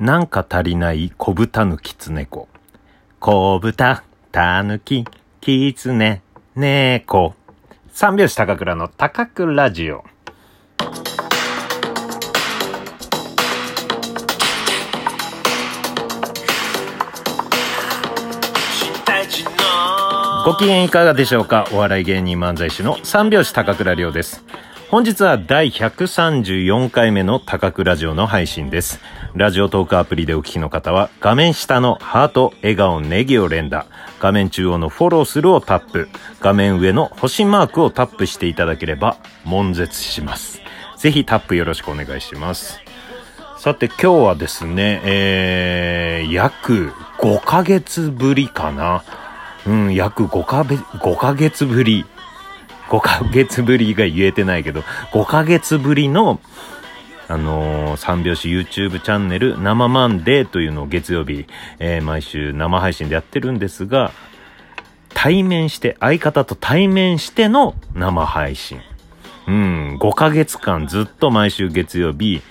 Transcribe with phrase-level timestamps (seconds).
[0.00, 2.48] なんか足りない小豚のキツネコ。
[3.18, 5.04] 小豚、たぬき、
[5.42, 6.22] キツネ、
[6.56, 7.34] 猫。
[7.92, 10.02] 三拍子高倉の高倉ラジオ。
[20.46, 21.68] ご機嫌いかがでしょうか？
[21.72, 24.42] お笑い芸人漫才師の三拍子高倉涼です。
[24.90, 28.98] 本日は第134回目の高倉ラジオの配信です。
[29.34, 33.86] ラジオトークアプリでお聞きの方は画面下のハート、笑顔、ネギを連打、
[34.18, 36.08] 画面中央のフォローするをタップ、
[36.40, 40.60] 画面上の星マークをタップしていただければ悶絶します。
[40.96, 42.80] ぜひタップよろしくお願いします。
[43.58, 49.04] さて今日はですね、えー、約5ヶ月ぶりかな。
[49.68, 52.04] うん、約5か5ヶ月ぶり。
[52.90, 54.80] 5ヶ月ぶりが言えてないけど、
[55.12, 56.40] 5ヶ月ぶりの、
[57.28, 61.46] あのー、三拍子 YouTube チャンネル生マンデーというのを月曜日、
[61.78, 64.10] えー、毎週生配信でやってるんですが、
[65.14, 68.80] 対面して、相方と対面しての生配信。
[69.46, 72.42] うん、5ヶ月間ずっと毎週月曜日、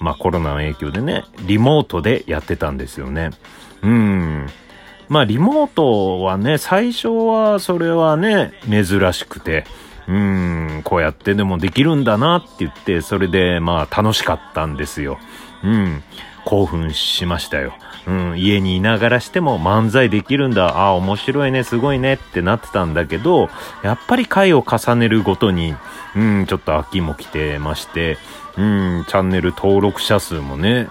[0.00, 3.30] まあコロナの影響でね、リモートでやってたんですよね。
[3.82, 4.46] うん。
[5.08, 9.64] まあリモートはね、最初はそれはね、珍しくて、
[10.08, 15.18] うん、こうやってでもできるんだなって言って、それでまあ楽しかったんですよ。
[15.64, 16.02] うん、
[16.44, 17.74] 興奮しましたよ。
[18.06, 20.78] うん、家にいながらしても漫才できるんだ。
[20.78, 23.48] ああ、面白いね、すごいねってなってたんだけど、
[23.82, 25.74] やっぱり回を重ねるごとに、
[26.14, 28.16] うん、ちょっと秋も来てまして、
[28.56, 30.88] うん、チャンネル登録者数もね、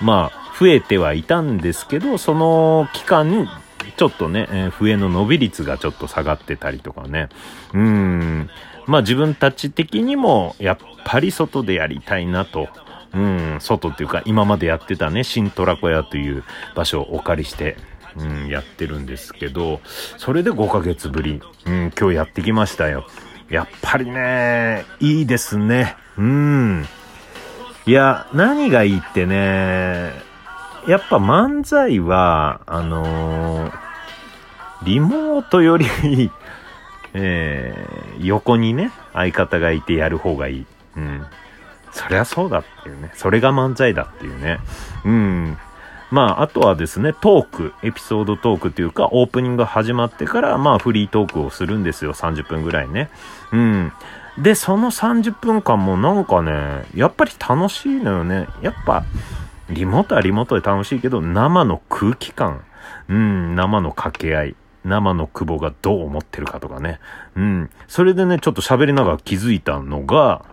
[0.00, 3.48] まあ、増えてはいたんですけど、その期間、
[3.96, 7.28] ちょっとね、えー、笛の伸び率がちょっと下がってたりとかね。
[7.72, 8.50] うん。
[8.86, 12.68] まあ自分たち的にも、やっぱり外でやりたいなと。
[13.14, 17.76] うん、外っていうか、今までやってたね、新虎小屋という場所をお借りして、
[18.16, 19.80] うん、やってるんですけど、
[20.16, 23.06] それで5ヶ月ぶり、うん、今日やってきましたよ。
[23.50, 25.96] やっぱりね、いいですね。
[26.16, 26.86] うん。
[27.84, 30.12] いや、何がいいってね、
[30.86, 33.72] やっぱ漫才は、あのー、
[34.84, 35.86] リモートより
[37.14, 40.66] えー、横にね、相方がいてやる方がいい。
[40.96, 41.26] うん。
[41.92, 43.10] そりゃそうだっていうね。
[43.14, 44.60] それが漫才だっていうね。
[45.04, 45.58] うん。
[46.10, 52.12] まあ、あとはですね、トーク、エピソードトークっていうか、オープニング始まってから、まあ、フリートークをするんですよ。
[52.12, 53.10] 30分ぐらいね。
[53.52, 53.92] うん。
[54.38, 58.46] で、その30分間もなんかね、やっぱり楽しいのよね。
[58.62, 59.04] やっぱ、
[59.70, 62.64] リモートはリモートで楽しいけど、生の空気感、
[63.08, 66.98] うん、生の掛け合い、生の久保がどう思ってるかとかね。
[67.36, 67.70] うん。
[67.86, 70.44] それでね、ちょっと喋りながら気づいたのが、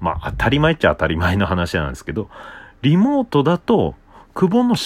[0.00, 2.30] まあ当たり前っちゃ当たり前の話なんですけど、
[2.82, 3.94] リモートだと、
[4.34, 4.76] 久保の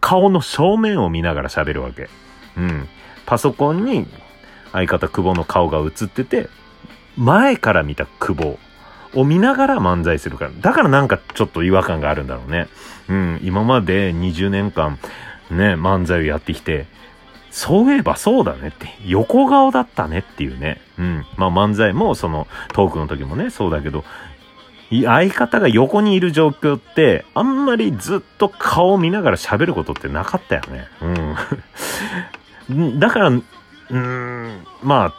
[0.00, 2.08] 顔の正面を見ながら喋るわけ。
[2.56, 2.88] うん。
[3.26, 4.06] パソコンに
[4.72, 6.48] 相方久保の顔が映ってて、
[7.16, 8.58] 前から見た久保
[9.14, 10.50] を見ながら漫才するから。
[10.60, 12.68] だからなんかちょっと違和感があるんだろうね。
[13.08, 13.40] うん。
[13.42, 14.98] 今まで20年間
[15.50, 16.86] ね、漫才をやってきて、
[17.50, 20.80] そういえばそうだねって、横顔だったねっていうね。
[20.98, 21.24] うん。
[21.36, 24.04] まあ漫才もそのトークの時もね、そうだけど、
[24.90, 30.86] 相方が横にいる状況って、あんまりずっと顔を見ながら喋ることってなかったよね。
[32.68, 32.98] うん。
[32.98, 35.14] だから、うん、まあ、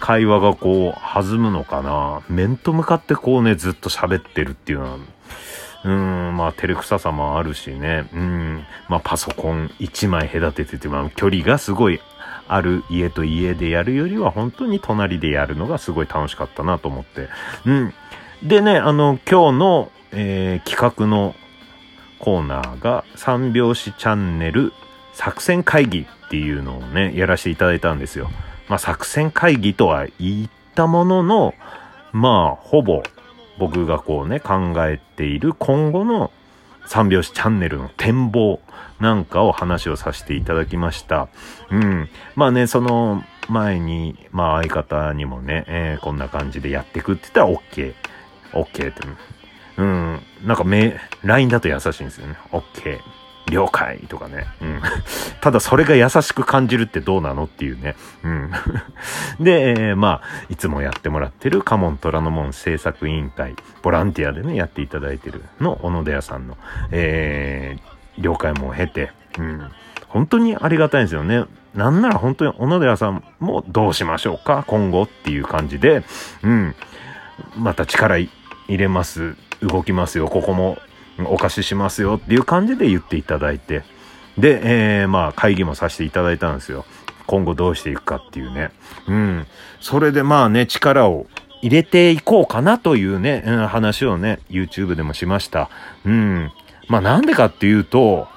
[0.00, 2.20] 会話がこう弾むのかな。
[2.28, 4.98] 面と向かってこうね、ずっと喋ってるっていうのは、
[5.84, 8.08] うん、まあ、照れくささもあるしね。
[8.12, 12.00] うん、まあ、パソコン1枚隔ててて、まあ、距離がすごい
[12.48, 17.28] ある家と家でやるよりは、本当に隣でやるのがすごい楽しかったなと思って。
[17.64, 17.94] うん。
[18.42, 21.34] でね、あの、今日の、えー、企画の
[22.18, 24.72] コーナーが、三拍子チャンネル
[25.12, 28.30] 作戦会議っていうのをね、やらせていただいたんですよ。
[28.68, 31.54] まあ、作戦会議とは言ったものの、
[32.12, 33.02] まあ、ほぼ
[33.58, 36.30] 僕がこうね、考えている今後の
[36.86, 38.60] 三拍子チャンネルの展望
[39.00, 41.28] なんかを話をさせていただきました。
[41.70, 42.08] うん。
[42.34, 47.94] まあね、その前に、まあ相方にもね、えー、こんな感じでやっていくって言ったら OK。
[48.52, 49.02] OK って。
[49.76, 50.20] うん。
[50.44, 52.36] なんかめ、LINE だと優しいんですよね。
[52.50, 52.98] OK。
[53.50, 54.46] 了解とかね。
[54.60, 54.82] うん。
[55.40, 57.96] ただそれが優しく感じるってどうなのっていうね。
[58.22, 58.50] うん。
[59.40, 66.56] で、えー、まあ、いつもやってもらってるカモン虎ノ門制作委員会、ボランティアでね、やっていただいてるの、小野寺さんの、
[66.90, 69.70] えー、了解も経て、うん。
[70.08, 71.44] 本当にありがたいんですよね。
[71.74, 76.02] なんなら本当に小野寺さんもどうしましょうか今後っていう感じで、
[76.42, 76.74] うん。
[77.56, 78.30] また力入
[78.68, 79.36] れます。
[79.60, 80.28] 動きますよ。
[80.28, 80.78] ここも
[81.26, 83.82] お貸ししますよっていう感じで言っていただいて、
[84.36, 84.60] で、
[85.00, 86.84] えー、まあ会議もさせていただいたんですよ。
[87.26, 88.70] 今後どうしていくかっていうね。
[89.06, 89.46] うん。
[89.80, 91.26] それでまあね、力を
[91.60, 95.68] 入れていこうかなというね、うん、話をね、YouTube でもしました。
[96.06, 96.52] うん。
[96.88, 98.28] まあなんでかっていうと、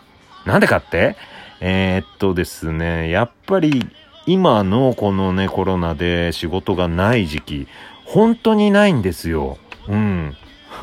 [0.45, 1.15] なんでかって？
[1.61, 3.87] えー、っとですね、やっぱり
[4.25, 7.67] 今のこのね、コロナで仕事がない時期、
[8.05, 9.59] 本当にないんですよ。
[9.87, 10.35] うん。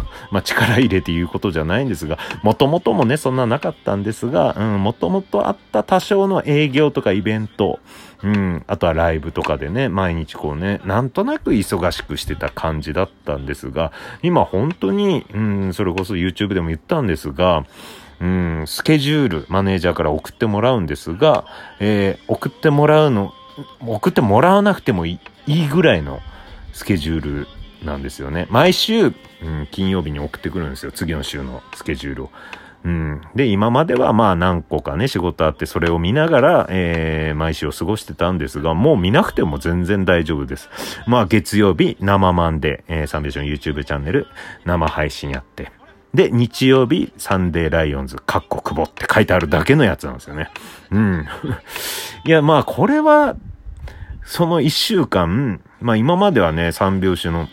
[0.31, 7.81] まあ、力入れて言うことじゃないんですが、もともともね、そんななかったんですが、うん、もともとあった多少の営業とかイベント、
[8.23, 13.93] うん、あとはライブとかでね、毎日こうね、なんとなく忙しくしてた感じだったんですが、
[14.23, 17.65] 今本当に、うん、それこそ YouTube でも言ったんですが、
[18.21, 21.45] うん、スケジュール、マネージャーから送ってもらうんですが、
[21.79, 23.33] えー、送ってもらうの、
[23.81, 26.21] 送ってもらわなくてもいいぐらいの
[26.73, 27.49] スケジュール
[27.83, 28.47] なんですよね。
[28.51, 30.93] 毎週、うん、金曜日に送ってくるんですよ。
[30.93, 32.31] 次の週のスケジュールを。
[32.85, 33.21] うん。
[33.35, 40.69] で、今まではまあ何個かね、仕事あって、それを見ながら、えー、毎週を過ごしてたんですが、もう見なくても全然大丈夫です。
[41.07, 44.27] まあ月曜日、生マンで、えー、サンビション YouTube チャンネル、
[44.65, 45.73] 生配信やって。
[46.15, 50.51] で、日曜日、サンデーライオンズ、カッコ久保って書いてあるだけのやつなんですよね。
[50.91, 51.27] うん。
[52.25, 53.37] いや、まあ、これは、
[54.29, 57.49] その一週間、まあ今まではね、三拍子の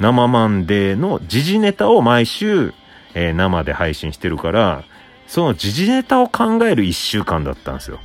[0.00, 2.74] 生マンデーの時事ネタを毎週、
[3.14, 4.82] えー、生で配信してるから、
[5.28, 8.00] その時事ネタを考える一週間だったんですよ。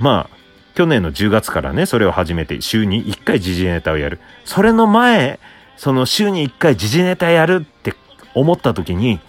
[0.00, 0.36] まあ、
[0.74, 4.18] 去年の10月からね、それを始めて、週に1回時事ネタをやる。
[4.44, 5.38] それの前、
[5.76, 7.94] その週に1回時事ネタやるって
[8.34, 9.20] 思った時に、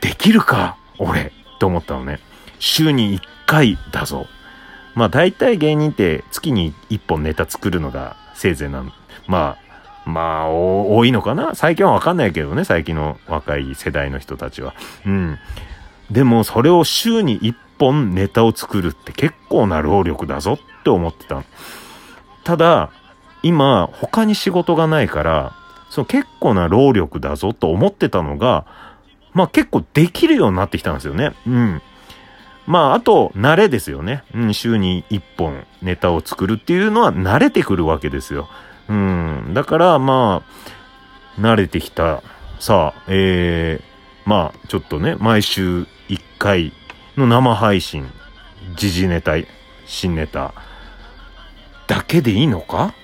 [0.00, 2.20] できるか俺って思ったのね。
[2.60, 4.28] 週に1回だぞ。
[4.94, 8.90] まあ大体芸人って月に1本ネタ作るのがせいぜいなの。
[9.26, 9.56] ま
[10.04, 11.54] あ、まあ、多いのかな？
[11.54, 14.74] 最近はわかんないけどね、最近の若い世代の人たちは。
[15.06, 15.38] うん。
[16.10, 21.44] でも、それを週に1本ネタを作るって結構な労力だぞって思ってた。
[22.42, 22.90] ただ、
[23.42, 25.52] 今、他に仕事がないから、
[25.90, 28.66] その結構な労力だぞと思ってたのが、
[29.32, 31.34] まあ結構できるようになってきたんですよね。
[31.46, 31.82] うん。
[32.66, 34.22] まあ、あと、慣れですよね。
[34.34, 38.48] うん、週に1本ネタを作るっていうのは慣れてくるわけですよ。
[38.88, 39.52] うん。
[39.54, 40.42] だから、ま
[41.38, 42.22] あ、慣れてきた。
[42.58, 46.72] さあ、えー、まあ、ちょっとね、毎週1回
[47.16, 48.10] の生配信、
[48.76, 49.34] 時事ネタ、
[49.86, 50.54] 新ネタ、
[51.86, 52.94] だけでいいのか？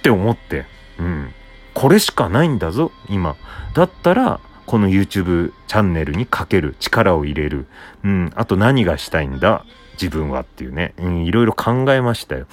[0.00, 0.66] って思って、
[0.98, 1.32] うん。
[1.74, 3.36] これしかないんだぞ、今。
[3.74, 7.66] だったら、この YouTube チャンネルにかける、力を入れる。
[8.04, 10.92] うん、あと何がしたいんだ、自分はっていうね。
[10.98, 12.46] うん、いろいろ考えましたよ。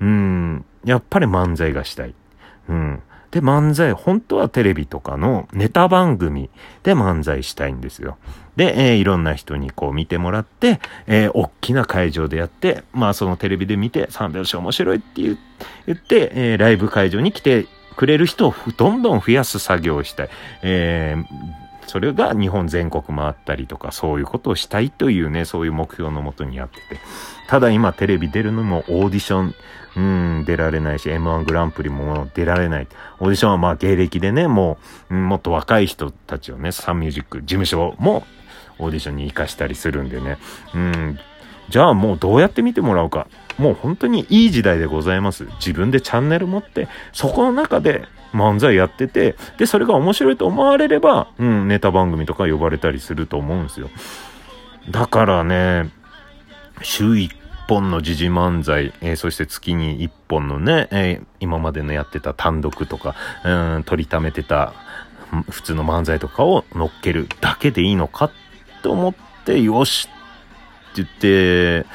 [0.00, 2.14] うん、やっぱり漫才がしたい。
[2.70, 3.02] うん。
[3.30, 6.48] で、漫才、本当はテレビとかのネタ番組
[6.82, 8.16] で漫才したいんですよ。
[8.56, 15.36] で、えー、いろんな人にこう見てもらって、えー、大きな会場でやって、まあそのテレビで見て、三拍子面白いって言
[15.92, 20.28] って、えー、ライブ会場に来てくれる人をどんどん増やす作業をしたい。
[20.62, 21.24] えー、
[21.86, 27.00] それが日本全国回ったりとか、そういうことをしたいというね、そういう目標のもとにやってて。
[27.48, 29.54] ただ今テレビ出るのもオーディション、
[29.96, 30.00] う
[30.40, 32.86] ん、出られないし、M1 グランプリも出られない。
[33.18, 34.78] オーディションはまあ芸歴でね、も
[35.10, 38.24] う、もっと若い人たちをね、サンミュージック、事務所も
[38.78, 40.38] オーディションに活かしたりするんでね。
[40.74, 41.18] うん、
[41.70, 43.26] じゃあもうどうやって見てもらうか。
[43.58, 45.46] もう本当にいい時代でございます。
[45.58, 53.90] 自分でチャンネル持って、そこの中で漫才やってて、で、それが面白いと思われれば、うん、ネタ番組とか呼ばれたりすると思うんですよ。
[54.90, 55.90] だからね、
[56.82, 57.30] 週1
[57.68, 63.14] 本の時事漫才、えー、そして月に1本のね、えー、今までのやってた単独とか、
[63.44, 64.72] うん、取りためてた
[65.50, 68.30] 普通の漫才とかを乗っけるだけでいいのかっ
[68.82, 69.14] て思っ
[69.44, 70.08] て、よし
[70.92, 71.86] って言って、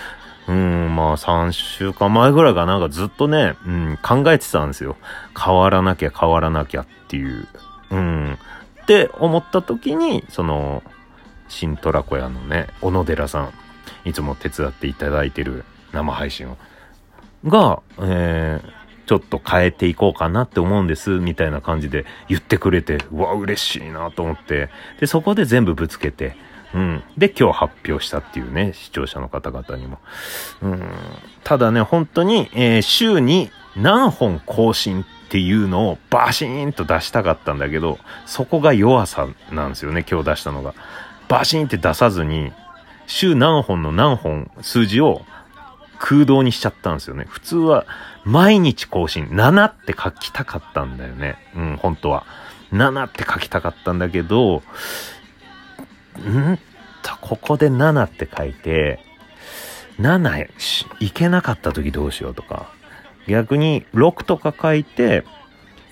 [0.48, 4.96] うん、まあ3週間前ぐらいかなんかずっとね、うん、考えてたんですよ。
[5.38, 7.48] 変わらなきゃ変わらなきゃっていう。
[7.92, 8.38] うん。
[8.84, 10.84] って思った時に、その、
[11.48, 13.54] 新虎小屋のね、小野寺さん、
[14.08, 16.58] いつも手伝っていただいてる生配信を、
[17.48, 26.36] が、えー、ちょっと変えていこうかなって思うんです、みたいな感じで言ってくれて、うわ、嬉しいなと思って、で、そこで全部ぶつけて、
[26.76, 27.04] うん。
[27.18, 29.98] で、今日発表したっていうね、視聴者の方々にも。
[30.62, 30.84] うん。
[31.46, 40.74] ただね、本当に、えー、週に何本更新っていうのをバシーンと出したかったんだけど、そこが弱さなんですよね、今日出したのが。
[41.30, 42.52] バシーンって出さずに、
[43.08, 45.22] 週何本の何本数字を
[45.98, 47.26] 空洞にしちゃったんですよね。
[47.30, 47.86] 普通は
[48.26, 51.38] 毎日更新、7って書きたかったんだよね。
[51.56, 52.26] うん、本当は。
[52.74, 54.62] 7って書きたかったんだけど、
[56.22, 56.60] ん？
[57.02, 59.00] と、ここで7って書いて、
[60.00, 60.48] 7
[61.00, 62.72] いけなかった時どうしようとか、
[63.28, 65.24] 逆に6とか書いて、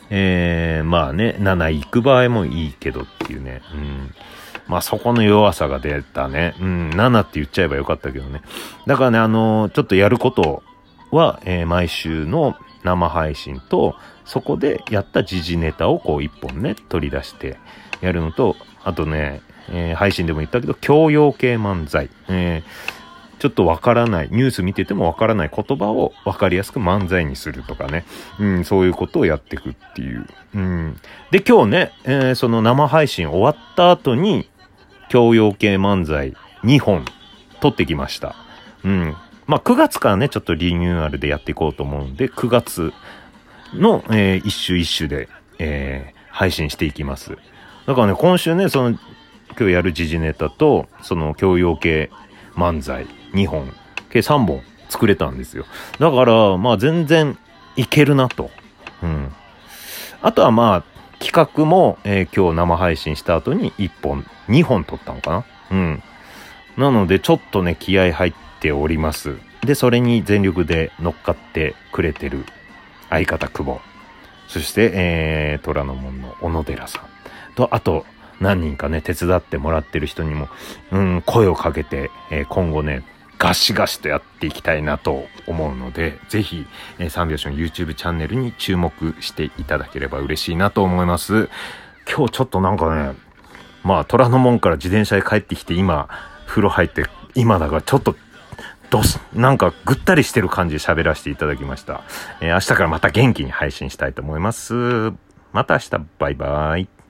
[0.10, 3.62] えー、まあね、7行く場合もいいけどっていうね。
[3.74, 4.14] うん。
[4.68, 6.56] まあそこの弱さが出たね。
[6.60, 8.42] うん、7って言っちゃえばよかったけどね。
[8.86, 10.64] だからね、あのー、ちょっとやること
[11.12, 17.58] は、えー、毎週の生配信と、そこでやった時事ネタをこう一本ね、取り出して
[18.02, 22.10] やるのと、あとね、えー、配信でも言ったけど、教養系漫才。
[22.30, 23.04] えー
[23.44, 28.06] ちょっとわからない、ニュース見ててもわからない言葉をわかりやすく漫才にするとかね。
[28.40, 30.26] うん、そういうことをやっていくっていう。
[30.56, 30.98] うん。
[31.30, 34.50] で、今日ね、えー、その生配信終わった後に、
[35.10, 37.04] 教養系漫才2本
[37.60, 38.34] 撮ってきました。
[38.86, 39.14] うん。
[39.46, 42.94] まあ、9月からね、ちょっとリニューアルでやっていこうと思うんで、9月
[43.74, 45.28] の、えー、一週一週で、
[45.60, 47.38] えー、配信していきます。
[47.86, 48.98] だからね、今週ね、その、
[49.58, 52.10] 今日やる時事ネタと、その教養系
[52.56, 53.72] 漫才2本、
[54.10, 55.66] 計3本作れたんですよ。
[56.00, 57.38] だから、まあ全然
[57.76, 58.52] いけるなと。
[59.02, 59.34] うん。
[60.22, 60.84] あとはまあ、
[61.20, 66.04] 企画も、えー、今日生配信した後に1本、2本撮ったのかなうん。
[66.78, 69.38] なので、ちょっとね、気合入っております。
[69.62, 72.46] で、それに全力で乗っかってくれてる
[73.10, 73.82] 相方久保。
[74.48, 77.04] そして、えー、虎ノ門の小野寺さん。
[77.56, 78.06] と、あと、
[78.44, 80.50] 何人かね、手伝ってもらってる人にも、
[80.92, 83.04] うん、声をかけて、えー、今後ね、
[83.40, 86.66] ガシガシとやっていきたいなと思うので、ぜひ、
[87.00, 91.50] えー、三拍子の YouTube チャンネルに注目していただければ嬉しいなと思います。
[92.08, 93.16] 今日ちょっとなんかね、
[93.84, 96.10] まあ、虎ノ門から自転車で帰ってきて今、
[96.46, 98.16] 風呂入って、今だからちょっと、
[98.90, 102.02] どす、なんかぐったりしてる感じで喋らせていただきました。
[102.42, 104.74] えー、明日からまた元気に配信したいと思います。
[105.52, 107.03] また明日、バイバイ。